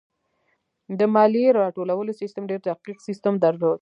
د 0.99 1.01
مالیې 1.13 1.49
راټولولو 1.61 2.11
سیستم 2.21 2.43
ډېر 2.49 2.59
دقیق 2.69 2.97
سیستم 3.07 3.33
درلود. 3.43 3.69